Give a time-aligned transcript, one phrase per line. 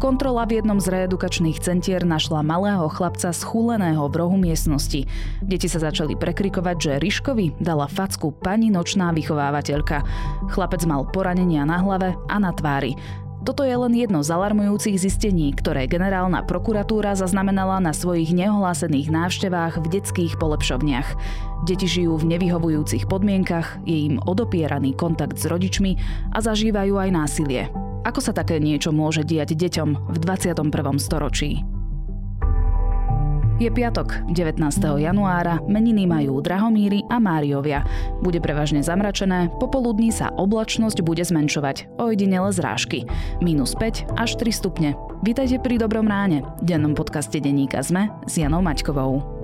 [0.00, 5.04] Kontrola v jednom z reedukačných centier našla malého chlapca schúleného v rohu miestnosti.
[5.44, 10.00] Deti sa začali prekrikovať, že Ryškovi dala facku pani nočná vychovávateľka.
[10.56, 12.96] Chlapec mal poranenia na hlave a na tvári.
[13.44, 19.84] Toto je len jedno z alarmujúcich zistení, ktoré generálna prokuratúra zaznamenala na svojich neohlásených návštevách
[19.84, 21.08] v detských polepšovniach.
[21.68, 26.00] Deti žijú v nevyhovujúcich podmienkach, je im odopieraný kontakt s rodičmi
[26.32, 27.89] a zažívajú aj násilie.
[28.00, 30.56] Ako sa také niečo môže diať deťom v 21.
[30.96, 31.60] storočí?
[33.60, 34.56] Je piatok, 19.
[35.04, 37.84] januára, meniny majú Drahomíry a Máriovia.
[38.24, 43.04] Bude prevažne zamračené, popoludní sa oblačnosť bude zmenšovať, ojedinele zrážky.
[43.44, 44.96] Minus 5 až 3 stupne.
[45.20, 49.39] Vítajte pri Dobrom ráne, dennom podcaste Deníka Zme s Janou Maťkovou.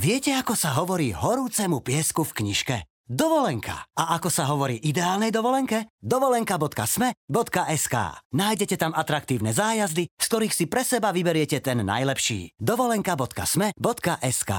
[0.00, 2.88] Viete, ako sa hovorí horúcemu piesku v knižke?
[3.04, 3.84] Dovolenka.
[3.92, 5.92] A ako sa hovorí ideálnej dovolenke?
[6.00, 7.94] Dovolenka.sme.sk
[8.32, 12.56] Nájdete tam atraktívne zájazdy, z ktorých si pre seba vyberiete ten najlepší.
[12.56, 14.52] Dovolenka.sme.sk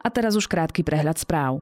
[0.00, 1.60] A teraz už krátky prehľad správ.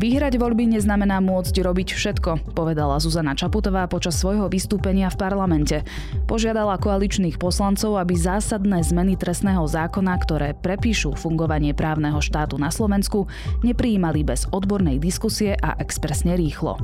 [0.00, 5.84] Vyhrať voľby neznamená môcť robiť všetko, povedala Zuzana Čaputová počas svojho vystúpenia v parlamente.
[6.24, 13.28] Požiadala koaličných poslancov, aby zásadné zmeny trestného zákona, ktoré prepíšu fungovanie právneho štátu na Slovensku,
[13.60, 16.80] neprijímali bez odbornej diskusie a expresne rýchlo.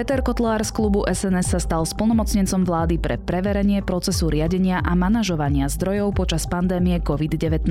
[0.00, 5.68] Peter Kotlár z klubu SNS sa stal splnomocnencom vlády pre preverenie procesu riadenia a manažovania
[5.68, 7.68] zdrojov počas pandémie COVID-19.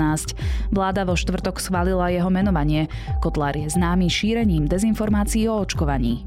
[0.70, 2.86] Vláda vo štvrtok schválila jeho menovanie.
[3.26, 6.22] Kotlár je známy šírením dezinformácií o očkovaní.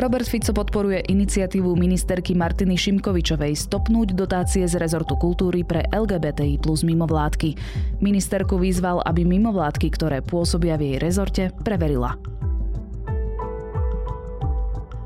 [0.00, 6.80] Robert Fico podporuje iniciatívu ministerky Martiny Šimkovičovej stopnúť dotácie z rezortu kultúry pre LGBTI plus
[6.80, 7.60] mimovládky.
[8.00, 12.16] Ministerku vyzval, aby mimovládky, ktoré pôsobia v jej rezorte, preverila.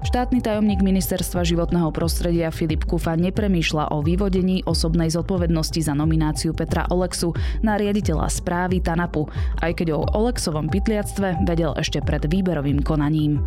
[0.01, 6.89] Štátny tajomník ministerstva životného prostredia Filip Kufa nepremýšľa o vyvodení osobnej zodpovednosti za nomináciu Petra
[6.89, 9.29] Olexu na riaditeľa správy TANAPu,
[9.61, 13.45] aj keď o Olexovom pytliactve vedel ešte pred výberovým konaním.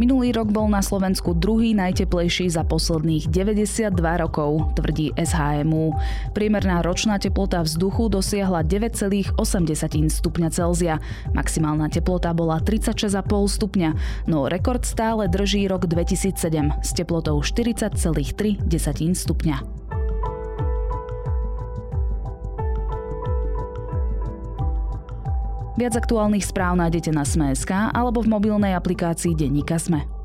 [0.00, 5.92] Minulý rok bol na Slovensku druhý najteplejší za posledných 92 rokov, tvrdí SHMU.
[6.32, 9.36] Priemerná ročná teplota vzduchu dosiahla 9,8
[10.08, 11.04] stupňa Celzia.
[11.36, 13.28] Maximálna teplota bola 36,5
[13.60, 13.90] stupňa,
[14.24, 18.56] no rekord stále drží rok 2007 s teplotou 40,3
[19.12, 19.79] stupňa.
[25.80, 30.19] Viac aktuálnych správ nájdete na Sme.sk alebo v mobilnej aplikácii Denníka Sme.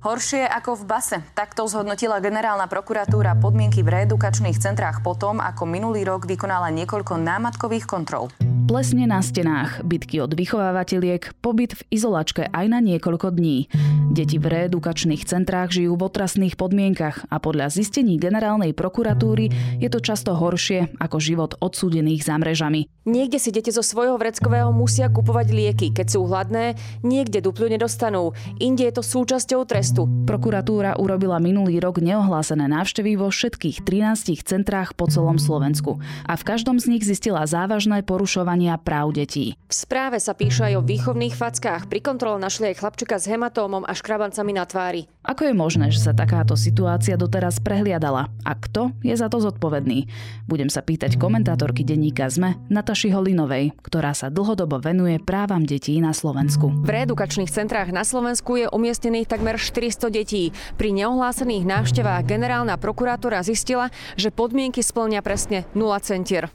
[0.00, 1.20] Horšie ako v base.
[1.36, 7.84] Takto zhodnotila generálna prokuratúra podmienky v reedukačných centrách potom, ako minulý rok vykonala niekoľko námatkových
[7.84, 8.32] kontrol.
[8.64, 13.68] Plesne na stenách, bitky od vychovávateľiek, pobyt v izolačke aj na niekoľko dní.
[14.08, 19.52] Deti v reedukačných centrách žijú v otrasných podmienkach a podľa zistení generálnej prokuratúry
[19.84, 22.88] je to často horšie ako život odsúdených za mrežami.
[23.10, 28.38] Niekde si deti zo svojho vreckového musia kupovať lieky, keď sú hladné, niekde dupľu nedostanú,
[28.62, 30.06] inde je to súčasťou trestu.
[30.30, 36.46] Prokuratúra urobila minulý rok neohlásené návštevy vo všetkých 13 centrách po celom Slovensku a v
[36.46, 39.58] každom z nich zistila závažné porušovania práv detí.
[39.66, 41.90] V správe sa píše aj o výchovných fackách.
[41.90, 45.10] Pri kontrole našli aj chlapčeka s hematómom a škrabancami na tvári.
[45.26, 48.30] Ako je možné, že sa takáto situácia doteraz prehliadala?
[48.46, 50.06] A kto je za to zodpovedný?
[50.46, 56.12] Budem sa pýtať komentátorky denníka ZME Nataši Holinovej, ktorá sa dlhodobo venuje právam detí na
[56.12, 56.84] Slovensku.
[56.84, 60.52] V reedukačných centrách na Slovensku je umiestnených takmer 400 detí.
[60.76, 63.88] Pri neohlásených návštevách generálna prokurátora zistila,
[64.20, 66.52] že podmienky splňa presne 0 centier.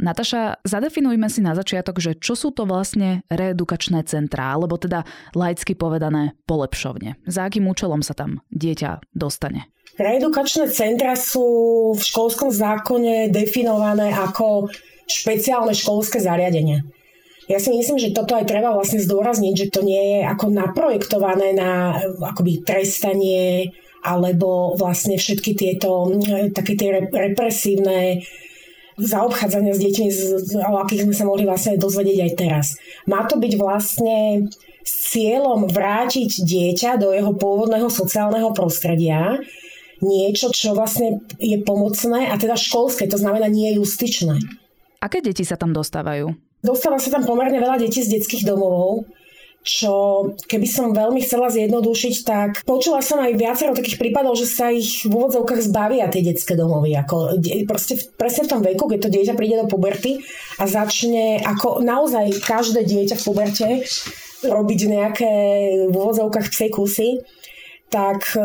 [0.00, 5.04] Nataša, zadefinujme si na začiatok, že čo sú to vlastne reedukačné centrá, alebo teda
[5.36, 7.20] laicky povedané polepšovne.
[7.28, 9.68] Za akým účelom sa tam dieťa dostane?
[10.00, 11.44] Reedukačné centra sú
[11.92, 14.72] v školskom zákone definované ako
[15.04, 16.86] špeciálne školské zariadenie.
[17.50, 21.50] Ja si myslím, že toto aj treba vlastne zdôrazniť, že to nie je ako naprojektované
[21.52, 23.74] na akoby trestanie
[24.06, 26.08] alebo vlastne všetky tieto
[26.54, 28.22] také tie represívne
[29.00, 30.08] zaobchádzania s deťmi,
[30.60, 32.66] o akých sme sa mohli vlastne dozvedieť aj teraz.
[33.08, 34.48] Má to byť vlastne
[34.84, 39.40] s cieľom vrátiť dieťa do jeho pôvodného sociálneho prostredia,
[40.00, 44.40] niečo, čo vlastne je pomocné a teda školské, to znamená nie justičné.
[45.00, 46.32] Aké deti sa tam dostávajú?
[46.60, 49.08] Dostáva sa tam pomerne veľa detí z detských domovov,
[49.60, 49.92] čo
[50.48, 55.04] keby som veľmi chcela zjednodušiť, tak počula som aj viacero takých prípadov, že sa ich
[55.04, 56.96] v úvodzovkách zbavia tie detské domovy.
[56.96, 57.36] Ako,
[57.68, 60.24] proste presne v tom veku, keď to dieťa príde do puberty
[60.56, 63.68] a začne, ako naozaj každé dieťa v puberte
[64.40, 65.32] robiť nejaké
[65.92, 67.08] v úvodzovkách psej kusy,
[67.92, 68.40] tak e,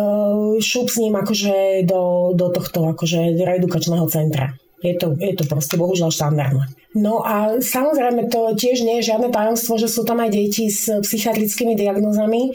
[0.60, 4.52] šup s ním akože do, do tohto akože reedukačného centra.
[4.86, 6.70] Je to, je to proste bohužiaľ štandardné.
[6.94, 10.88] No a samozrejme to tiež nie je žiadne tajomstvo, že sú tam aj deti s
[10.88, 12.54] psychiatrickými diagnózami.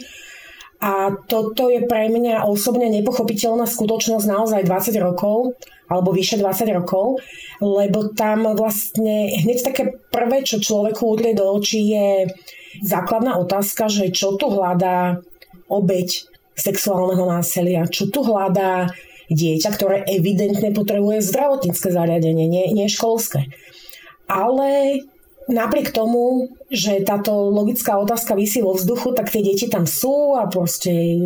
[0.81, 5.53] A toto je pre mňa osobne nepochopiteľná skutočnosť naozaj 20 rokov,
[5.85, 7.21] alebo vyše 20 rokov,
[7.61, 12.31] lebo tam vlastne hneď také prvé, čo človeku udrie do očí, je
[12.81, 15.21] základná otázka, že čo tu hľadá
[15.69, 16.25] obeď
[16.57, 18.89] sexuálneho násilia, čo tu hľadá
[19.31, 23.47] dieťa, ktoré evidentne potrebuje zdravotnícke zariadenie, nie, nie školské.
[24.27, 25.01] Ale
[25.47, 30.47] napriek tomu, že táto logická otázka vysí vo vzduchu, tak tie deti tam sú a
[30.47, 31.23] proste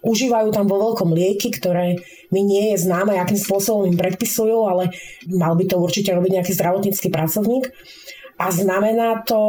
[0.00, 2.00] užívajú tam vo veľkom lieky, ktoré
[2.32, 4.94] mi nie je známe, akým spôsobom im predpisujú, ale
[5.28, 7.68] mal by to určite robiť nejaký zdravotnícky pracovník.
[8.40, 9.40] A znamená to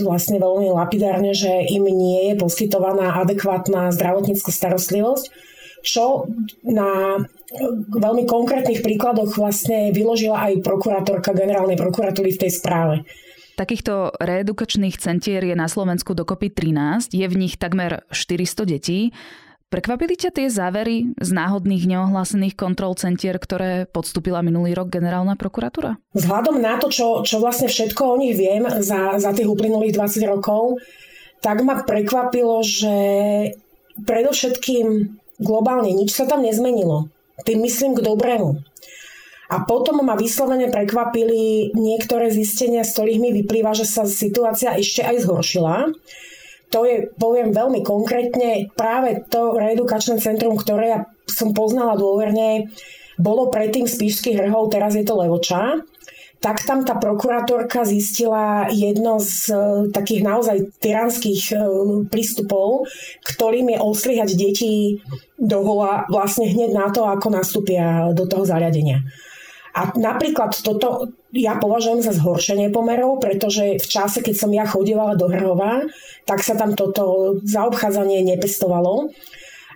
[0.00, 5.28] vlastne veľmi lapidárne, že im nie je poskytovaná adekvátna zdravotnícka starostlivosť,
[5.84, 6.24] čo
[6.64, 7.20] na
[7.88, 12.94] veľmi konkrétnych príkladoch vlastne vyložila aj prokurátorka generálnej prokuratúry v tej správe.
[13.58, 19.10] Takýchto reedukačných centier je na Slovensku dokopy 13, je v nich takmer 400 detí.
[19.68, 26.00] Prekvapili ťa tie závery z náhodných neohlásených kontrol centier, ktoré podstúpila minulý rok generálna prokuratúra?
[26.16, 30.24] Vzhľadom na to, čo, čo vlastne všetko o nich viem za, za tých uplynulých 20
[30.24, 30.80] rokov,
[31.44, 32.96] tak ma prekvapilo, že
[34.08, 34.86] predovšetkým
[35.42, 37.12] globálne nič sa tam nezmenilo.
[37.46, 38.58] Tým myslím k dobrému.
[39.48, 45.00] A potom ma vyslovene prekvapili niektoré zistenia, z ktorých mi vyplýva, že sa situácia ešte
[45.00, 45.88] aj zhoršila
[46.68, 52.68] to je, poviem veľmi konkrétne, práve to reedukačné centrum, ktoré ja som poznala dôverne,
[53.16, 54.38] bolo predtým z Píšských
[54.70, 55.82] teraz je to Levoča,
[56.38, 59.58] tak tam tá prokurátorka zistila jedno z uh,
[59.90, 61.58] takých naozaj tyranských uh,
[62.06, 62.86] prístupov,
[63.26, 65.02] ktorým je ostrihať deti
[65.34, 69.02] do hola vlastne hneď na to, ako nastúpia do toho zariadenia.
[69.78, 75.14] A napríklad toto ja považujem za zhoršenie pomerov, pretože v čase, keď som ja chodievala
[75.14, 75.86] do Hrhova,
[76.24, 79.12] tak sa tam toto zaobchádzanie nepestovalo.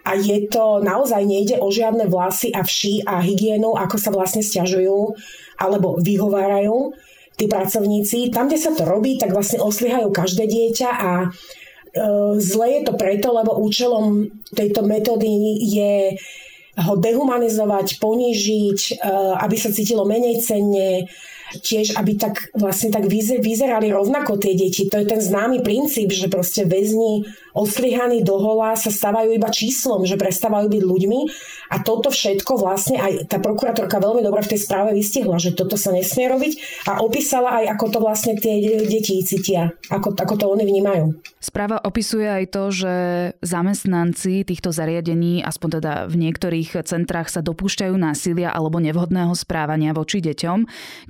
[0.03, 4.43] A je to, naozaj nejde o žiadne vlasy a vši a hygienu, ako sa vlastne
[4.43, 5.15] stiažujú
[5.63, 6.91] alebo vyhovárajú
[7.39, 8.35] tí pracovníci.
[8.35, 11.29] Tam, kde sa to robí, tak vlastne oslihajú každé dieťa a e,
[12.43, 15.31] zle je to preto, lebo účelom tejto metódy
[15.65, 16.19] je
[16.73, 18.93] ho dehumanizovať, ponížiť, e,
[19.41, 21.09] aby sa cítilo menej cenne,
[21.61, 24.89] tiež, aby tak vlastne tak vyzerali rovnako tie deti.
[24.89, 30.09] To je ten známy princíp, že proste väzni ostrihaní do hola sa stávajú iba číslom,
[30.09, 31.21] že prestávajú byť ľuďmi
[31.73, 35.77] a toto všetko vlastne aj tá prokurátorka veľmi dobre v tej správe vystihla, že toto
[35.77, 36.53] sa nesmie robiť
[36.89, 38.57] a opísala aj, ako to vlastne tie
[38.89, 41.17] deti cítia, ako, ako to oni vnímajú.
[41.43, 42.95] Správa opisuje aj to, že
[43.45, 50.25] zamestnanci týchto zariadení, aspoň teda v niektorých centrách sa dopúšťajú násilia alebo nevhodného správania voči
[50.25, 50.59] deťom.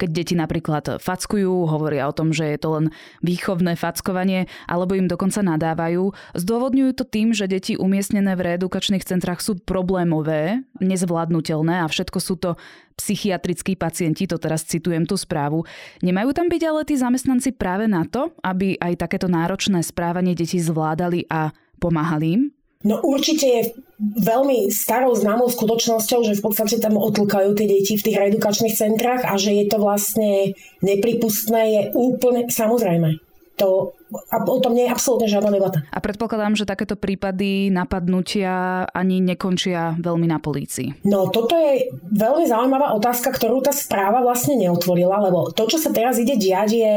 [0.00, 2.86] Keď deti napríklad fackujú, hovoria o tom, že je to len
[3.20, 6.12] výchovné fackovanie, alebo im dokonca nadávajú.
[6.36, 12.34] Zdôvodňujú to tým, že deti umiestnené v reedukačných centrách sú problémové, nezvládnutelné a všetko sú
[12.38, 12.50] to
[12.96, 15.64] psychiatrickí pacienti, to teraz citujem tú správu.
[16.04, 20.60] Nemajú tam byť ale tí zamestnanci práve na to, aby aj takéto náročné správanie detí
[20.60, 22.42] zvládali a pomáhali im?
[22.82, 23.62] No určite je
[24.02, 29.22] veľmi starou známou skutočnosťou, že v podstate tam otlkajú tie deti v tých reedukačných centrách
[29.22, 33.22] a že je to vlastne nepripustné, je úplne samozrejme.
[33.60, 33.92] To,
[34.32, 35.84] a o tom nie je absolútne žiadna debata.
[35.92, 41.04] A predpokladám, že takéto prípady napadnutia ani nekončia veľmi na polícii.
[41.04, 45.92] No toto je veľmi zaujímavá otázka, ktorú tá správa vlastne neotvorila, lebo to, čo sa
[45.92, 46.94] teraz ide diať, je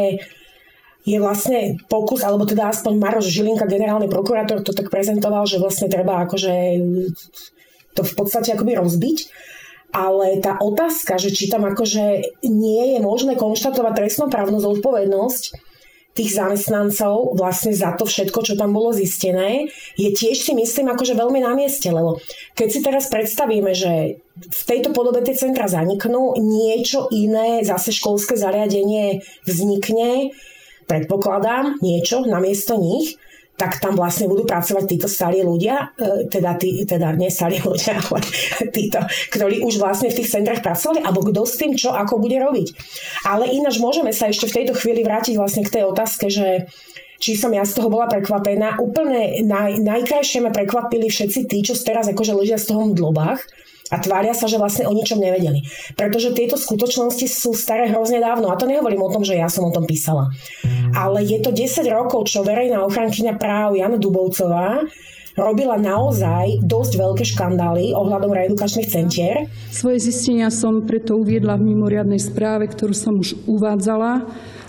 [1.06, 5.86] je vlastne pokus, alebo teda aspoň Maroš Žilinka, generálny prokurátor, to tak prezentoval, že vlastne
[5.86, 6.54] treba akože
[7.94, 9.18] to v podstate akoby rozbiť.
[9.96, 15.44] Ale tá otázka, že či tam akože nie je možné konštatovať trestnoprávnu zodpovednosť,
[16.16, 19.68] tých zamestnancov vlastne za to všetko, čo tam bolo zistené,
[20.00, 22.24] je tiež si myslím akože veľmi na mieste, lebo
[22.56, 28.40] keď si teraz predstavíme, že v tejto podobe tie centra zaniknú, niečo iné, zase školské
[28.40, 30.32] zariadenie vznikne,
[30.86, 33.18] predpokladám, niečo namiesto nich,
[33.56, 37.96] tak tam vlastne budú pracovať títo starí ľudia, e, teda, tí, teda nie starí ľudia,
[38.12, 38.20] ale
[38.72, 39.00] títo,
[39.32, 42.68] ktorí už vlastne v tých centrách pracovali, alebo kto s tým čo ako bude robiť.
[43.24, 46.68] Ale ináč môžeme sa ešte v tejto chvíli vrátiť vlastne k tej otázke, že
[47.16, 48.76] či som ja z toho bola prekvapená.
[48.76, 53.40] Úplne naj, najkrajšie ma prekvapili všetci tí, čo teraz akože ležia z toho v dlobách,
[53.94, 55.62] a tvária sa, že vlastne o ničom nevedeli.
[55.94, 58.50] Pretože tieto skutočnosti sú staré hrozne dávno.
[58.50, 60.34] A to nehovorím o tom, že ja som o tom písala.
[60.98, 64.82] Ale je to 10 rokov, čo verejná ochrankyňa práv Jana Dubovcová
[65.36, 69.52] robila naozaj dosť veľké škandály ohľadom reedukačných centier.
[69.68, 74.24] Svoje zistenia som preto uviedla v mimoriadnej správe, ktorú som už uvádzala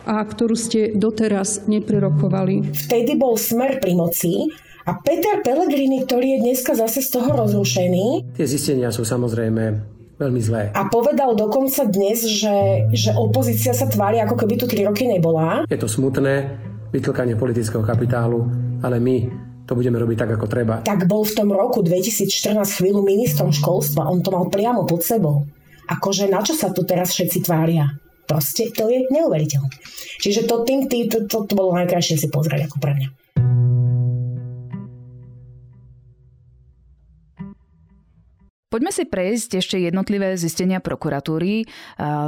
[0.06, 2.74] a ktorú ste doteraz neprerokovali.
[2.86, 4.50] Vtedy bol smer pri moci
[4.86, 8.38] a Peter Pellegrini, ktorý je dneska zase z toho rozrušený.
[8.38, 9.82] Tie zistenia sú samozrejme
[10.16, 10.70] veľmi zlé.
[10.72, 15.66] A povedal dokonca dnes, že, že opozícia sa tvári, ako keby tu 3 roky nebola.
[15.66, 16.54] Je to smutné,
[16.94, 18.46] vytlkanie politického kapitálu,
[18.80, 19.26] ale my
[19.66, 20.74] to budeme robiť tak, ako treba.
[20.86, 25.42] Tak bol v tom roku 2014 chvíľu ministrom školstva, on to mal priamo pod sebou.
[25.90, 27.90] Akože na čo sa tu teraz všetci tvária?
[28.26, 29.70] Proste to je neuveriteľné.
[30.22, 33.25] Čiže to tým, tý, to, to, to bolo najkrajšie si pozrieť ako pre mňa.
[38.76, 41.64] Poďme si prejsť ešte jednotlivé zistenia prokuratúry.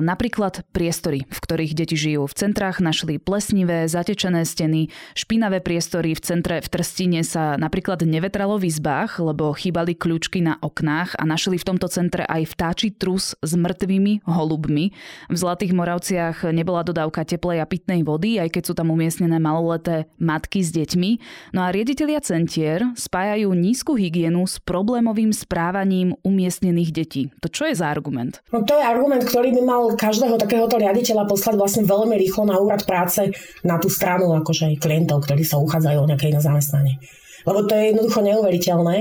[0.01, 2.25] Napríklad priestory, v ktorých deti žijú.
[2.25, 6.17] V centrách našli plesnivé, zatečené steny, špinavé priestory.
[6.17, 11.29] V centre v Trstine sa napríklad nevetralo v izbách, lebo chýbali kľúčky na oknách a
[11.29, 14.97] našli v tomto centre aj vtáči trus s mŕtvými holubmi.
[15.29, 20.09] V Zlatých Moravciach nebola dodávka teplej a pitnej vody, aj keď sú tam umiestnené maloleté
[20.17, 21.11] matky s deťmi.
[21.53, 27.23] No a rieditelia centier spájajú nízku hygienu s problémovým správaním umiestnených detí.
[27.43, 28.39] To čo je za argument?
[28.55, 32.63] No to je argument, ktorý by mal každého takéhoto riaditeľa poslať vlastne veľmi rýchlo na
[32.63, 33.35] úrad práce
[33.67, 37.03] na tú stranu akože aj klientov, ktorí sa uchádzajú o nejaké iné zamestnanie.
[37.43, 38.97] Lebo to je jednoducho neuveriteľné,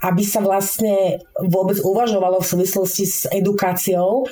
[0.00, 4.24] aby sa vlastne vôbec uvažovalo v súvislosti s edukáciou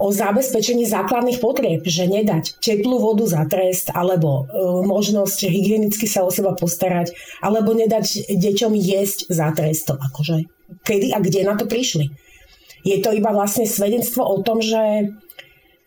[0.00, 4.56] o zabezpečení základných potrieb, že nedať teplú vodu za trest, alebo e,
[4.88, 7.12] možnosť hygienicky sa o seba postarať,
[7.44, 9.92] alebo nedať deťom jesť za trest.
[9.92, 10.48] To akože
[10.88, 12.08] kedy a kde na to prišli.
[12.80, 15.12] Je to iba vlastne svedectvo o tom, že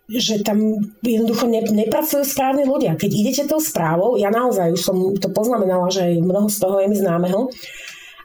[0.03, 2.99] že tam jednoducho ne, nepracujú správni ľudia.
[2.99, 6.91] Keď idete tou správou, ja naozaj už som to poznamenala, že mnoho z toho je
[6.91, 7.47] mi známeho,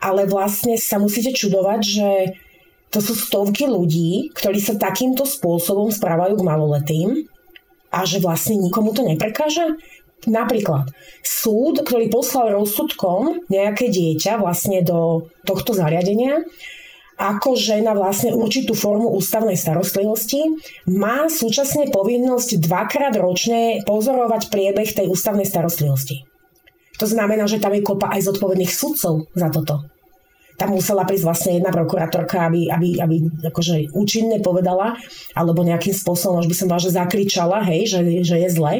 [0.02, 2.08] ale vlastne sa musíte čudovať, že
[2.88, 7.08] to sú stovky ľudí, ktorí sa takýmto spôsobom správajú k maloletým
[7.92, 9.76] a že vlastne nikomu to neprekáža.
[10.26, 10.90] Napríklad
[11.22, 16.42] súd, ktorý poslal rozsudkom nejaké dieťa vlastne do tohto zariadenia,
[17.18, 25.10] ako žena vlastne určitú formu ústavnej starostlivosti, má súčasne povinnosť dvakrát ročne pozorovať priebeh tej
[25.10, 26.22] ústavnej starostlivosti.
[26.98, 29.86] To znamená, že tam je kopa aj zodpovedných sudcov za toto.
[30.58, 34.98] Tam musela prísť vlastne jedna prokurátorka, aby, aby, aby akože účinne povedala,
[35.38, 38.74] alebo nejakým spôsobom, už by som bola, že zakričala, hej, že, že je zle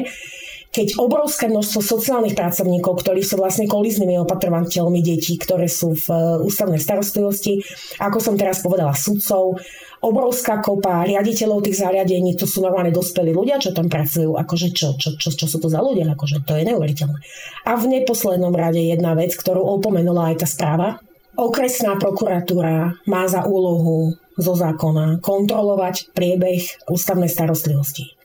[0.69, 6.17] keď obrovské množstvo sociálnych pracovníkov, ktorí sú vlastne koliznými opatrovateľmi detí, ktoré sú v e,
[6.45, 7.65] ústavnej starostlivosti,
[7.97, 9.57] ako som teraz povedala, sudcov,
[10.05, 14.93] obrovská kopa riaditeľov tých zariadení, to sú normálne dospelí ľudia, čo tam pracujú, akože čo,
[14.95, 17.17] čo, čo, čo sú to za ľudia, akože to je neuveriteľné.
[17.65, 21.01] A v neposlednom rade jedna vec, ktorú opomenula aj tá správa,
[21.39, 28.19] okresná prokuratúra má za úlohu zo zákona kontrolovať priebeh ústavnej starostlivosti.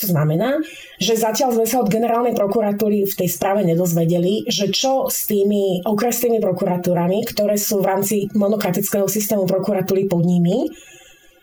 [0.00, 0.64] To znamená,
[0.96, 5.84] že zatiaľ sme sa od generálnej prokuratúry v tej správe nedozvedeli, že čo s tými
[5.84, 10.72] okresnými prokuratúrami, ktoré sú v rámci monokratického systému prokuratúry pod nimi,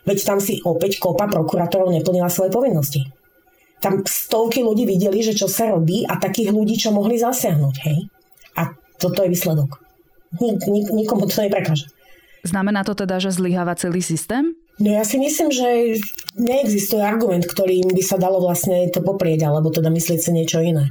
[0.02, 3.06] veď tam si opäť kopa prokurátorov neplnila svoje povinnosti.
[3.78, 7.74] Tam stovky ľudí videli, že čo sa robí a takých ľudí, čo mohli zasiahnuť.
[7.86, 8.10] Hej?
[8.58, 9.87] A toto je výsledok.
[10.36, 11.88] Nik, nik, nikomu to neprekáže.
[12.44, 14.54] Znamená to teda, že zlyháva celý systém?
[14.78, 15.98] No ja si myslím, že
[16.38, 20.86] neexistuje argument, ktorým by sa dalo vlastne to poprieť, alebo teda myslieť si niečo iné.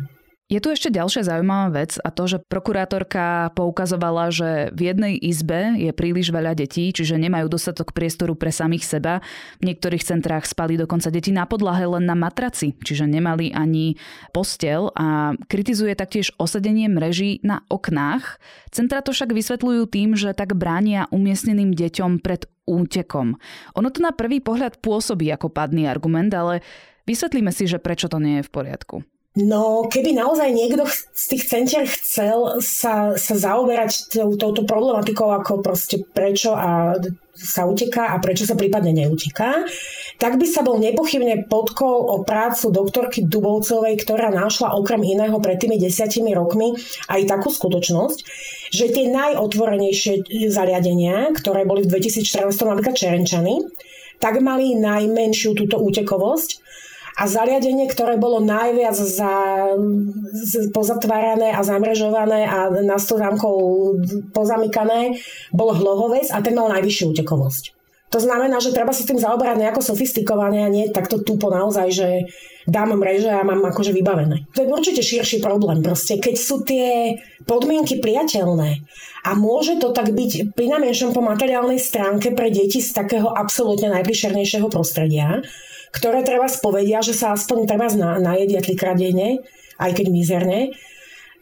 [0.48, 5.76] Je tu ešte ďalšia zaujímavá vec a to, že prokurátorka poukazovala, že v jednej izbe
[5.76, 9.20] je príliš veľa detí, čiže nemajú dostatok priestoru pre samých seba.
[9.60, 14.00] V niektorých centrách spali dokonca deti na podlahe len na matraci, čiže nemali ani
[14.32, 18.40] postel a kritizuje taktiež osadenie mreží na oknách.
[18.72, 23.36] Centra to však vysvetľujú tým, že tak bránia umiestneným deťom pred útekom.
[23.76, 26.64] Ono to na prvý pohľad pôsobí ako padný argument, ale
[27.04, 29.04] vysvetlíme si, že prečo to nie je v poriadku.
[29.38, 36.02] No, keby naozaj niekto z tých centier chcel sa, sa zaoberať touto problematikou, ako proste
[36.02, 36.98] prečo a
[37.38, 39.62] sa uteká a prečo sa prípadne neuteká,
[40.18, 45.62] tak by sa bol nepochybne podkol o prácu doktorky Dubovcovej, ktorá našla okrem iného pred
[45.62, 46.74] tými desiatimi rokmi
[47.06, 48.18] aj takú skutočnosť,
[48.74, 53.62] že tie najotvorenejšie zariadenia, ktoré boli v 2014 napríklad Čerenčany,
[54.18, 56.66] tak mali najmenšiu túto útekovosť
[57.18, 59.34] a zariadenie, ktoré bolo najviac za,
[60.70, 63.56] pozatvárané a zamrežované a na 100 zámkov
[64.38, 65.18] pozamykané,
[65.50, 67.74] bolo Hlohovec a ten mal najvyššiu útekovosť.
[68.08, 72.08] To znamená, že treba sa tým zaoberať nejako sofistikované a nie takto tupo naozaj, že
[72.64, 74.48] dám mreže a mám akože vybavené.
[74.56, 75.84] To je určite širší problém.
[75.84, 78.88] Proste keď sú tie podmienky priateľné
[79.28, 80.68] a môže to tak byť pri
[81.12, 85.44] po materiálnej stránke pre deti z takého absolútne najpríšernejšieho prostredia,
[85.92, 89.44] ktoré treba spovedia, že sa aspoň treba na, najedia trikrát denne,
[89.80, 90.60] aj keď mizerne.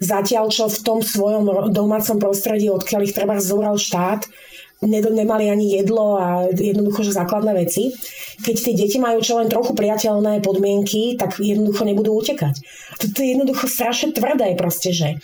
[0.03, 4.27] Zatiaľ, čo v tom svojom domácom prostredí, odkiaľ ich treba zobral štát,
[4.83, 7.95] nemali ani jedlo a jednoducho, že základné veci.
[8.43, 12.59] Keď tie deti majú čo len trochu priateľné podmienky, tak jednoducho nebudú utekať.
[12.99, 15.23] Toto je jednoducho strašne tvrdé proste, že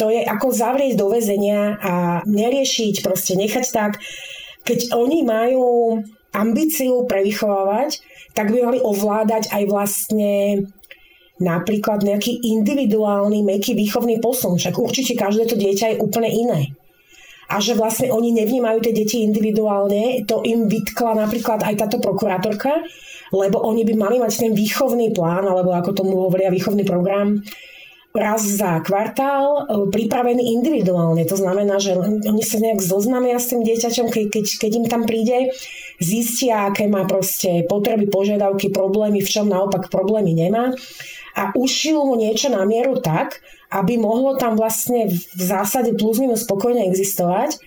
[0.00, 1.94] to je ako zavrieť do väzenia a
[2.24, 4.00] neriešiť, proste nechať tak.
[4.64, 6.00] Keď oni majú
[6.36, 8.00] ambíciu prevychovávať,
[8.36, 10.62] tak by mali ovládať aj vlastne
[11.40, 14.60] napríklad nejaký individuálny, meký výchovný posun.
[14.60, 16.60] Však určite každé to dieťa je úplne iné.
[17.46, 22.82] A že vlastne oni nevnímajú tie deti individuálne, to im vytkla napríklad aj táto prokurátorka,
[23.30, 27.38] lebo oni by mali mať ten výchovný plán, alebo ako tomu hovoria výchovný program,
[28.16, 29.60] raz za kvartál e,
[29.92, 31.22] pripravený individuálne.
[31.28, 35.02] To znamená, že oni sa nejak zoznamia s tým dieťaťom, keď, keď, keď im tam
[35.04, 35.52] príde
[36.00, 40.72] zistia, aké má proste potreby, požiadavky, problémy, v čom naopak problémy nemá
[41.36, 46.48] a ušijú mu niečo na mieru tak, aby mohlo tam vlastne v zásade plus minus
[46.48, 47.60] spokojne existovať,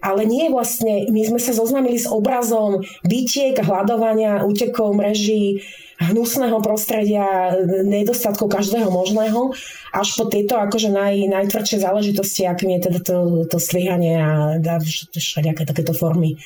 [0.00, 5.60] ale nie vlastne, my sme sa zoznámili s obrazom bytiek, hľadovania, útekov, mreží,
[6.00, 7.52] hnusného prostredia,
[7.84, 9.52] nedostatkov každého možného,
[9.92, 14.76] až po tieto akože naj, najtvrdšie záležitosti, akým je teda to, to slíhanie a, a
[15.12, 16.40] všelijaké takéto formy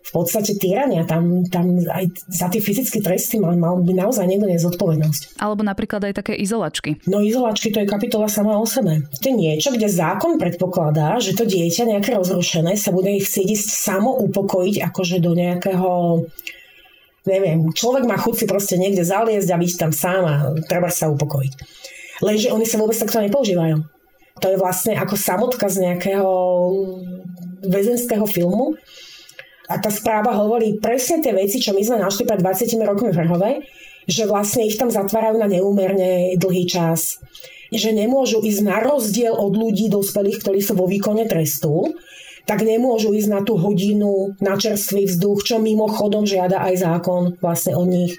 [0.00, 1.04] v podstate týrania.
[1.04, 5.36] Tam, tam aj za tie fyzické tresty mal, mal by naozaj niekto nezodpovednosť.
[5.36, 6.98] Alebo napríklad aj také izolačky.
[7.04, 9.04] No izolačky to je kapitola sama o sebe.
[9.06, 13.68] To je niečo, kde zákon predpokladá, že to dieťa nejaké rozrušené sa bude chcieť ísť
[13.70, 15.90] samo upokojiť akože do nejakého
[17.28, 20.34] neviem, človek má chuť si proste niekde zaliezť a byť tam sám a
[20.68, 21.52] treba sa upokojiť.
[22.20, 23.80] Lenže oni sa vôbec takto nepoužívajú.
[24.40, 26.30] To je vlastne ako samotka z nejakého
[27.60, 28.76] väzenského filmu,
[29.70, 33.18] a tá správa hovorí presne tie veci, čo my sme našli pred 20 rokmi v
[33.22, 33.50] Hrhove,
[34.10, 37.22] že vlastne ich tam zatvárajú na neúmerne dlhý čas.
[37.70, 41.94] Že nemôžu ísť na rozdiel od ľudí dospelých, ktorí sú vo výkone trestu,
[42.50, 47.78] tak nemôžu ísť na tú hodinu na čerstvý vzduch, čo mimochodom žiada aj zákon vlastne
[47.78, 48.18] od nich.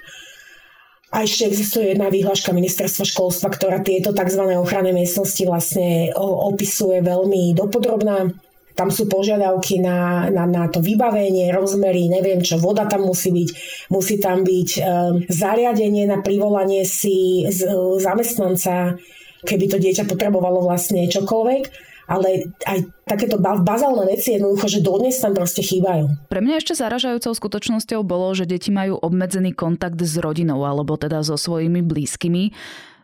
[1.12, 4.56] A ešte existuje jedna výhľaška ministerstva školstva, ktorá tieto tzv.
[4.56, 8.32] ochranné miestnosti vlastne opisuje veľmi dopodrobná.
[8.72, 13.48] Tam sú požiadavky na, na, na to vybavenie, rozmery, neviem čo, voda tam musí byť,
[13.92, 14.80] musí tam byť e,
[15.28, 18.96] zariadenie na privolanie si z, e, zamestnanca,
[19.44, 25.36] keby to dieťa potrebovalo vlastne čokoľvek ale aj takéto bazálne veci jednoducho, že dodnes tam
[25.36, 26.28] proste chýbajú.
[26.28, 31.22] Pre mňa ešte zaražajúcou skutočnosťou bolo, že deti majú obmedzený kontakt s rodinou alebo teda
[31.22, 32.52] so svojimi blízkymi.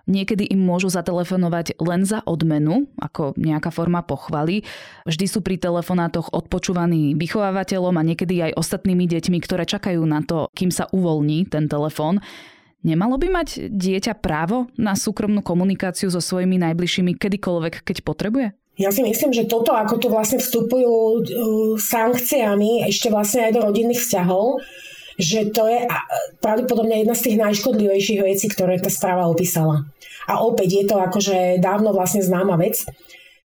[0.08, 4.64] Niekedy im môžu zatelefonovať len za odmenu, ako nejaká forma pochvaly.
[5.04, 10.48] Vždy sú pri telefonátoch odpočúvaní vychovávateľom a niekedy aj ostatnými deťmi, ktoré čakajú na to,
[10.56, 12.24] kým sa uvoľní ten telefón.
[12.80, 18.56] Nemalo by mať dieťa právo na súkromnú komunikáciu so svojimi najbližšími kedykoľvek, keď potrebuje?
[18.78, 21.22] Ja si myslím, že toto, ako tu vlastne vstupujú uh,
[21.74, 24.62] sankciami ešte vlastne aj do rodinných vzťahov,
[25.18, 25.82] že to je
[26.38, 29.82] pravdepodobne jedna z tých najškodlivejších vecí, ktoré tá správa opísala.
[30.30, 32.86] A opäť je to akože dávno vlastne známa vec,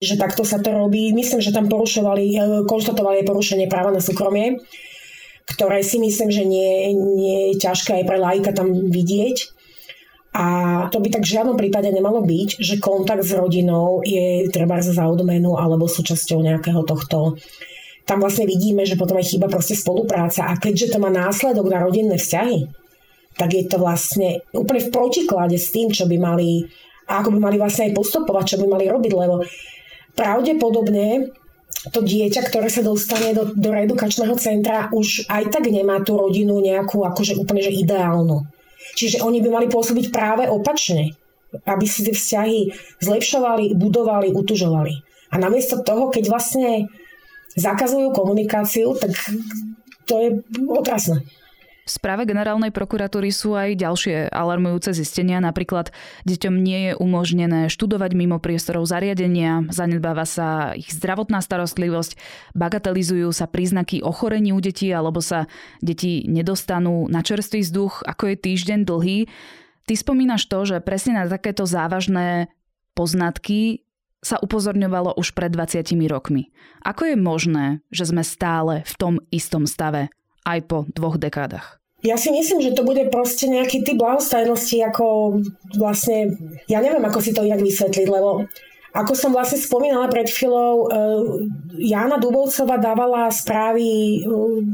[0.02, 1.14] že takto sa to robí.
[1.14, 4.58] Myslím, že tam porušovali, e, konštatovali porušenie práva na súkromie,
[5.46, 9.59] ktoré si myslím, že nie, nie je ťažké aj pre lajka tam vidieť.
[10.40, 10.46] A
[10.88, 15.04] to by tak v žiadnom prípade nemalo byť, že kontakt s rodinou je treba za
[15.04, 17.36] odmenu alebo súčasťou nejakého tohto
[18.10, 21.86] tam vlastne vidíme, že potom aj chýba proste spolupráca a keďže to má následok na
[21.86, 22.66] rodinné vzťahy,
[23.38, 26.66] tak je to vlastne úplne v protiklade s tým, čo by mali,
[27.06, 29.46] a ako by mali vlastne aj postupovať, čo by mali robiť, lebo
[30.18, 31.30] pravdepodobne
[31.94, 36.58] to dieťa, ktoré sa dostane do, do reedukačného centra, už aj tak nemá tú rodinu
[36.60, 38.42] nejakú akože úplne že ideálnu.
[39.00, 41.16] Čiže oni by mali pôsobiť práve opačne.
[41.50, 42.60] aby si tie vzťahy
[43.02, 44.94] zlepšovali, budovali, utužovali.
[45.34, 46.86] A namiesto toho, keď vlastne
[47.58, 49.18] zakazujú komunikáciu, tak
[50.06, 50.30] to je
[50.70, 51.26] otrasné.
[51.90, 55.42] V správe generálnej prokuratúry sú aj ďalšie alarmujúce zistenia.
[55.42, 55.90] Napríklad
[56.30, 62.14] deťom nie je umožnené študovať mimo priestorov zariadenia, zanedbáva sa ich zdravotná starostlivosť,
[62.54, 65.50] bagatelizujú sa príznaky ochorení u detí alebo sa
[65.82, 69.26] deti nedostanú na čerstvý vzduch, ako je týždeň dlhý.
[69.90, 72.54] Ty spomínaš to, že presne na takéto závažné
[72.94, 73.82] poznatky
[74.22, 76.54] sa upozorňovalo už pred 20 rokmi.
[76.86, 80.14] Ako je možné, že sme stále v tom istom stave
[80.46, 81.79] aj po dvoch dekádach?
[82.00, 85.40] Ja si myslím, že to bude proste nejaký typ lahostajnosti, ako
[85.76, 86.40] vlastne,
[86.72, 88.48] ja neviem, ako si to inak vysvetliť, lebo
[88.90, 91.22] ako som vlastne spomínala pred chvíľou, eh,
[91.92, 94.22] Jana Dubovcova dávala správy eh,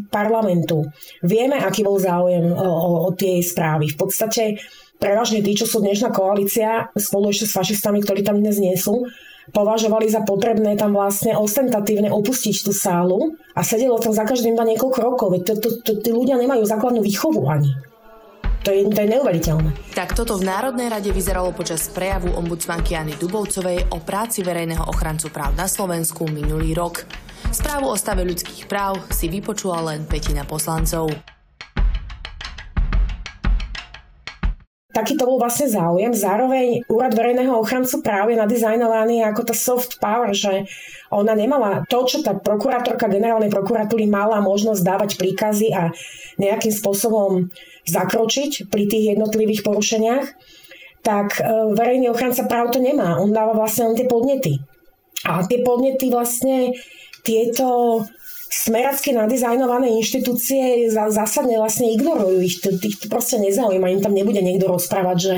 [0.07, 0.88] parlamentu.
[1.19, 3.91] Vieme, aký bol záujem o, o, o tie správy.
[3.91, 4.61] V podstate
[4.95, 9.03] prevažne tí, čo sú dnešná koalícia, spolu ešte s fašistami, ktorí tam dnes nie sú,
[9.53, 14.65] považovali za potrebné tam vlastne ostentatívne opustiť tú sálu a sedelo tam za každým iba
[14.65, 15.27] niekoľko rokov.
[15.36, 17.75] Veď to, to, to, tí ľudia nemajú základnú výchovu ani.
[18.65, 19.69] To je, to je neuveriteľné.
[19.93, 25.29] Tak toto v Národnej rade vyzeralo počas prejavu ombudsmanky Jany Dubovcovej o práci verejného ochrancu
[25.29, 27.05] práv na Slovensku minulý rok.
[27.53, 31.35] Správu o stave ľudských práv si vypočula len petina poslancov.
[34.95, 36.15] Taký to bol vlastne záujem.
[36.15, 40.63] Zároveň úrad verejného ochrancu práv je nadizajnovaný ako tá soft power, že
[41.12, 45.91] ona nemala to, čo tá prokurátorka generálnej prokuratúry mala možnosť dávať príkazy a
[46.39, 47.51] nejakým spôsobom
[47.84, 50.25] zakročiť pri tých jednotlivých porušeniach,
[51.03, 51.41] tak e,
[51.75, 53.19] verejný ochranca práv to nemá.
[53.19, 54.63] On dáva vlastne len tie podnety.
[55.27, 56.73] A tie podnety vlastne
[57.21, 58.01] tieto
[58.63, 62.63] smeracky nadizajnované inštitúcie zásadne vlastne ignorujú ich.
[62.63, 63.91] Ich to proste nezaujíma.
[63.91, 65.35] Im tam nebude niekto rozprávať, že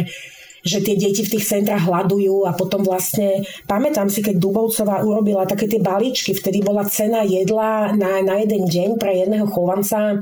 [0.67, 5.47] že tie deti v tých centrách hľadujú a potom vlastne, pamätám si, keď Dubovcová urobila
[5.47, 10.19] také tie balíčky, vtedy bola cena jedla na, na jeden deň pre jedného chovanca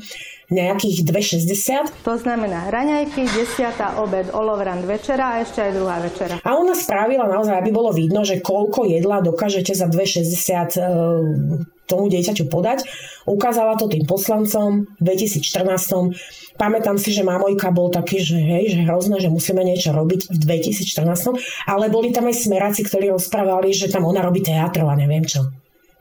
[0.53, 2.05] nejakých 2,60.
[2.05, 6.37] To znamená raňajky, desiata, obed, olovran večera a ešte aj druhá večera.
[6.45, 12.09] A ona spravila naozaj, aby bolo vidno, že koľko jedla dokážete za 2,60 e, tomu
[12.09, 12.85] dieťaťu podať.
[13.29, 16.57] Ukázala to tým poslancom v 2014.
[16.57, 20.37] Pamätám si, že mamojka bol taký, že hej, že hrozné, že musíme niečo robiť v
[20.37, 21.69] 2014.
[21.69, 25.45] Ale boli tam aj smeráci, ktorí rozprávali, že tam ona robí teatro a neviem čo.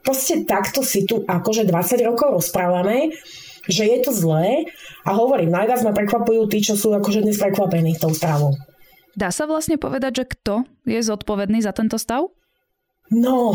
[0.05, 3.13] Proste takto si tu akože 20 rokov rozprávame
[3.69, 4.69] že je to zlé
[5.09, 8.57] a hovorím, najviac ma prekvapujú tí, čo sú akože dnes prekvapení tou správou.
[9.15, 12.29] Dá sa vlastne povedať, že kto je zodpovedný za tento stav?
[13.15, 13.55] No,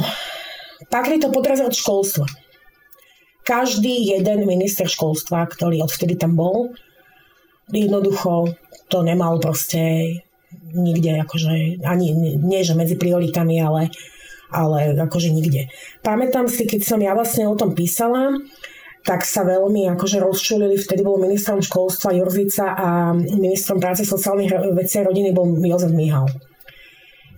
[0.88, 2.24] patrí to pod rezort školstva.
[3.44, 6.72] Každý jeden minister školstva, ktorý odvtedy tam bol,
[7.74, 8.56] jednoducho
[8.88, 10.14] to nemal proste
[10.74, 13.90] nikde, akože, ani nie, že medzi prioritami, ale,
[14.50, 15.70] ale akože nikde.
[16.02, 18.38] Pamätám si, keď som ja vlastne o tom písala,
[19.06, 20.76] tak sa veľmi akože rozčulili.
[20.78, 26.28] Vtedy bol ministrom školstva Jurzica a ministrom práce sociálnych vecí a rodiny bol Jozef Mihal.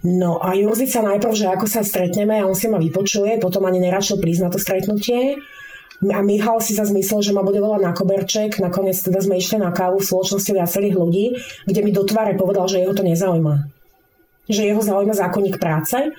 [0.01, 3.77] No a Jurzica najprv, že ako sa stretneme a on si ma vypočuje, potom ani
[3.77, 5.37] neračil prísť na to stretnutie.
[6.01, 8.57] A Michal si sa zmyslel, že ma bude volať na koberček.
[8.57, 11.25] Nakoniec teda sme išli na kávu v spoločnosti viacerých ľudí,
[11.69, 13.69] kde mi do tváre povedal, že jeho to nezaujíma.
[14.49, 16.09] Že jeho zaujíma zákonník práce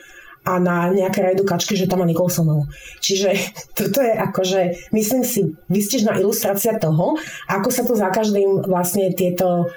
[0.42, 2.66] a na nejaké reedukačky, že tam má Nikolsonovú.
[3.02, 3.34] Čiže
[3.78, 7.18] toto je akože, myslím si, vystižná ilustrácia toho,
[7.50, 9.70] ako sa to za každým vlastne tieto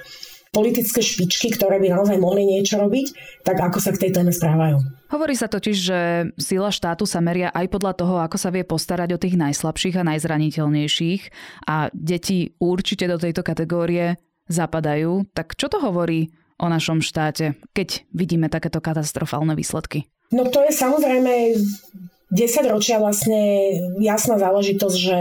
[0.55, 3.11] politické špičky, ktoré by naozaj mohli niečo robiť,
[3.43, 4.79] tak ako sa k tej téme správajú.
[5.11, 5.99] Hovorí sa totiž, že
[6.39, 10.07] sila štátu sa meria aj podľa toho, ako sa vie postarať o tých najslabších a
[10.07, 11.21] najzraniteľnejších
[11.67, 14.15] a deti určite do tejto kategórie
[14.47, 15.27] zapadajú.
[15.35, 20.07] Tak čo to hovorí o našom štáte, keď vidíme takéto katastrofálne výsledky?
[20.31, 21.59] No to je samozrejme
[22.33, 25.19] 10 ročia vlastne jasná záležitosť, že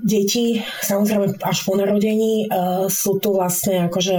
[0.00, 4.16] deti, samozrejme až po narodení, uh, sú tu vlastne akože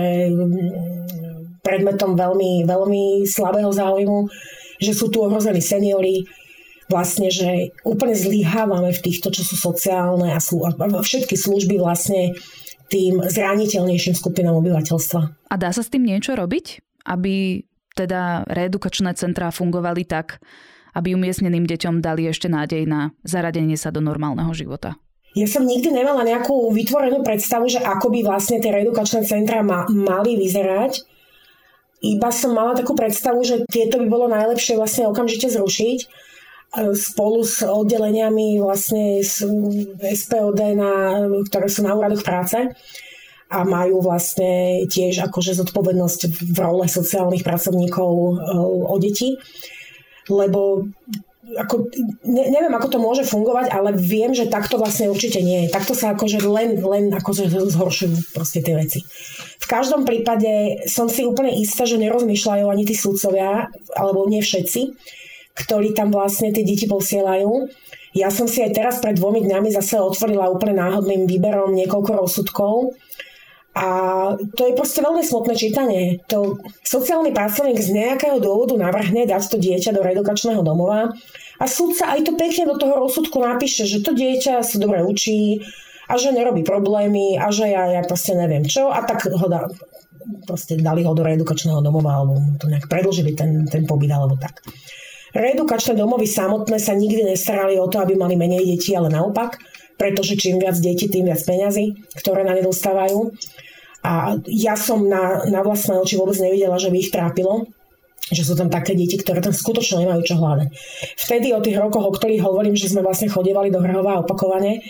[1.66, 4.30] predmetom veľmi, veľmi slabého záujmu,
[4.78, 6.24] že sú tu ohrození seniory,
[6.86, 12.38] vlastne, že úplne zlyhávame v týchto, čo sú sociálne a, sú, a všetky služby vlastne
[12.94, 15.50] tým zraniteľnejším skupinám obyvateľstva.
[15.50, 16.86] A dá sa s tým niečo robiť?
[17.06, 17.66] Aby
[17.98, 20.38] teda reedukačné centrá fungovali tak,
[20.94, 25.02] aby umiestneným deťom dali ešte nádej na zaradenie sa do normálneho života?
[25.36, 29.84] Ja som nikdy nemala nejakú vytvorenú predstavu, že ako by vlastne tie reedukačné centrá ma-
[29.92, 31.04] mali vyzerať.
[32.00, 36.06] Iba som mala takú predstavu, že tieto by bolo najlepšie vlastne okamžite zrušiť e,
[36.96, 39.44] spolu s oddeleniami vlastne z
[40.00, 40.92] SPOD, na,
[41.52, 42.72] ktoré sú na úradoch práce
[43.52, 48.10] a majú vlastne tiež akože zodpovednosť v role sociálnych pracovníkov
[48.88, 49.36] o deti.
[50.32, 50.90] Lebo
[51.54, 51.94] ako,
[52.26, 55.74] ne, neviem, ako to môže fungovať, ale viem, že takto vlastne určite nie je.
[55.74, 59.06] Takto sa akože len, len akože zhoršujú proste tie veci.
[59.62, 64.98] V každom prípade som si úplne istá, že nerozmýšľajú ani tí súdcovia, alebo nie všetci,
[65.54, 67.70] ktorí tam vlastne tie deti posielajú.
[68.16, 72.96] Ja som si aj teraz pred dvomi dňami zase otvorila úplne náhodným výberom niekoľko rozsudkov
[73.76, 73.88] a
[74.56, 76.24] to je proste veľmi smutné čítanie.
[76.32, 81.12] To sociálny pracovník z nejakého dôvodu navrhne dať to dieťa do reedukačného domova
[81.60, 85.60] a súdca aj to pekne do toho rozsudku napíše, že to dieťa sa dobre učí
[86.08, 89.68] a že nerobí problémy a že ja, ja proste neviem čo a tak ho dá,
[90.48, 94.64] proste dali ho do reedukačného domova alebo to nejak predlžili ten, ten pobyt alebo tak.
[95.36, 99.60] Reedukačné domovy samotné sa nikdy nestarali o to, aby mali menej detí, ale naopak,
[100.00, 103.36] pretože čím viac detí, tým viac peňazí, ktoré na ne dostávajú.
[104.06, 107.66] A ja som na, na vlastné oči vôbec nevidela, že by ich trápilo,
[108.30, 110.70] že sú tam také deti, ktoré tam skutočne nemajú čo hľadať.
[111.18, 114.86] Vtedy o tých rokoch, o ktorých hovorím, že sme vlastne chodevali do Hrhova opakovane,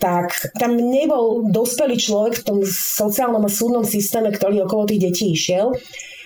[0.00, 5.32] tak tam nebol dospelý človek v tom sociálnom a súdnom systéme, ktorý okolo tých detí
[5.32, 5.76] išiel,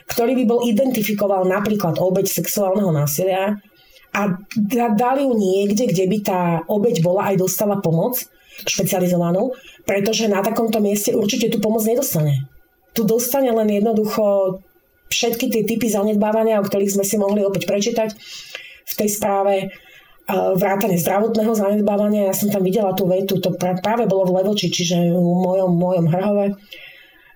[0.08, 3.60] ktorý by bol identifikoval napríklad obeď sexuálneho násilia
[4.14, 4.20] a
[4.96, 8.24] dali ju niekde, kde by tá obeď bola aj dostala pomoc
[8.66, 9.54] špecializovanú,
[9.86, 12.48] pretože na takomto mieste určite tú pomoc nedostane.
[12.96, 14.58] Tu dostane len jednoducho
[15.08, 18.10] všetky tie typy zanedbávania, o ktorých sme si mohli opäť prečítať
[18.88, 19.70] v tej správe,
[20.28, 22.28] vrátane zdravotného zanedbávania.
[22.28, 26.06] Ja som tam videla tú vetu, to práve bolo v Levoči, čiže v mojom, mojom
[26.12, 26.46] hrhove,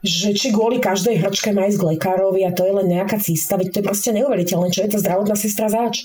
[0.04, 3.56] že či kvôli každej hrčke má ísť k lekárovi a to je len nejaká cista,
[3.56, 6.04] veď to je proste neuveriteľné, čo je to zdravotná sestra zač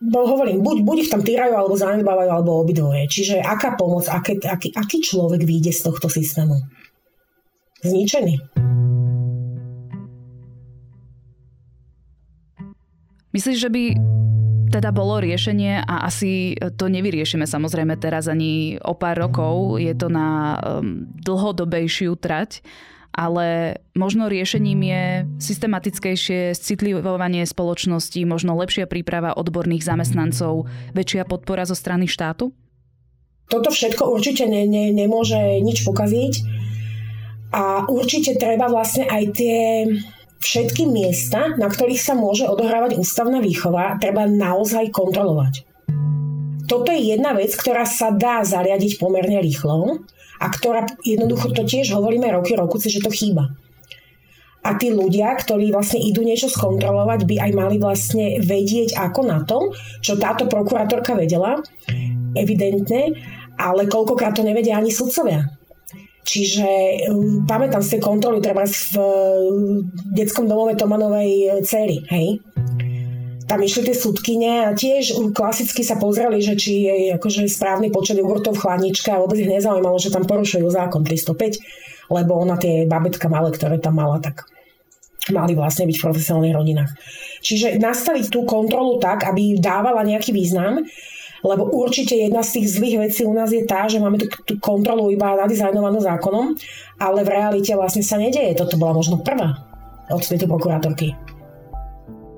[0.00, 3.08] bo hovorím, buď, buď ich tam týrajú, alebo zanedbávajú, alebo obidvoje.
[3.08, 6.60] Čiže aká pomoc, aké, aký, aký človek vyjde z tohto systému?
[7.80, 8.36] Zničený.
[13.32, 13.82] Myslíš, že by
[14.72, 20.10] teda bolo riešenie a asi to nevyriešime samozrejme teraz ani o pár rokov, je to
[20.10, 22.60] na um, dlhodobejšiu trať,
[23.16, 25.04] ale možno riešením je
[25.40, 32.52] systematickejšie citlivovanie spoločnosti, možno lepšia príprava odborných zamestnancov, väčšia podpora zo strany štátu?
[33.48, 36.34] Toto všetko určite ne, ne, nemôže nič pokaziť
[37.56, 39.86] a určite treba vlastne aj tie
[40.42, 45.64] všetky miesta, na ktorých sa môže odohrávať ústavná výchova, treba naozaj kontrolovať.
[46.66, 50.02] Toto je jedna vec, ktorá sa dá zariadiť pomerne rýchlo
[50.40, 53.52] a ktorá jednoducho to tiež hovoríme roky, rokuce, že to chýba.
[54.66, 59.46] A tí ľudia, ktorí vlastne idú niečo skontrolovať, by aj mali vlastne vedieť ako na
[59.46, 59.70] tom,
[60.02, 61.62] čo táto prokurátorka vedela,
[62.34, 63.14] evidentne,
[63.54, 65.46] ale koľkokrát to nevedia ani sudcovia.
[66.26, 66.66] Čiže
[67.14, 69.06] um, pamätám si kontroly treba v uh,
[70.10, 72.42] detskom domove Tomanovej cery, hej?
[73.46, 78.18] Tam išli tie súdkyne a tiež klasicky sa pozreli, že či je akože správny počet
[78.18, 81.62] jogurtov v chladničke a vôbec ich nezaujímalo, že tam porušujú zákon 305,
[82.10, 84.50] lebo ona tie babetka malé, ktoré tam mala, tak
[85.30, 86.90] mali vlastne byť v profesionálnych rodinách.
[87.42, 90.82] Čiže nastaviť tú kontrolu tak, aby dávala nejaký význam,
[91.46, 94.58] lebo určite jedna z tých zlých vecí u nás je tá, že máme tú, tú
[94.58, 96.58] kontrolu iba nadizajnovanú zákonom,
[96.98, 98.58] ale v realite vlastne sa nedeje.
[98.58, 99.54] Toto bola možno prvá
[100.10, 101.25] od tejto prokurátorky.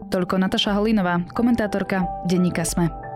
[0.09, 3.08] Toľko Nataša Holinová, komentátorka Denníka Sme.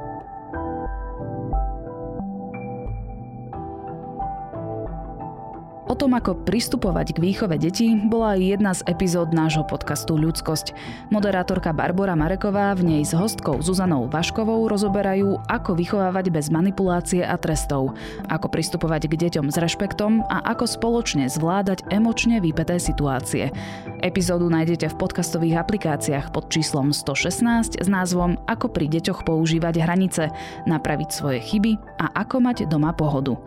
[6.02, 10.74] Tom, ako pristupovať k výchove detí, bola aj jedna z epizód nášho podcastu Ľudskosť.
[11.14, 17.38] Moderátorka Barbara Mareková v nej s hostkou Zuzanou Vaškovou rozoberajú, ako vychovávať bez manipulácie a
[17.38, 17.94] trestov,
[18.26, 23.54] ako pristupovať k deťom s rešpektom a ako spoločne zvládať emočne vypeté situácie.
[24.02, 30.34] Epizódu nájdete v podcastových aplikáciách pod číslom 116 s názvom Ako pri deťoch používať hranice,
[30.66, 33.38] napraviť svoje chyby a ako mať doma pohodu.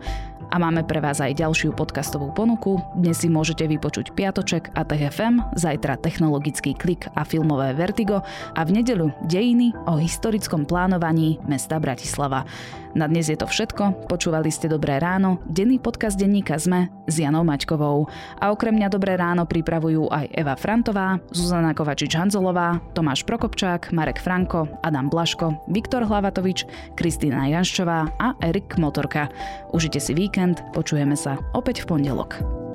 [0.56, 2.80] A máme pre vás aj ďalšiu podcastovú ponuku.
[2.96, 8.24] Dnes si môžete vypočuť Piatoček a TFM, zajtra technologický klik a filmové Vertigo
[8.56, 12.48] a v nedeľu dejiny o historickom plánovaní mesta Bratislava.
[12.96, 14.08] Na dnes je to všetko.
[14.08, 18.08] Počúvali ste Dobré ráno, denný podcast denníka ZME s Janou Maťkovou.
[18.40, 24.64] A okrem mňa Dobré ráno pripravujú aj Eva Frantová, Zuzana Kovačič-Hanzolová, Tomáš Prokopčák, Marek Franko,
[24.80, 26.64] Adam Blaško, Viktor Hlavatovič,
[26.96, 29.28] Kristýna Janščová a Erik Motorka.
[29.76, 30.16] Užite si
[30.46, 32.65] víkend, počujeme sa opäť v pondelok.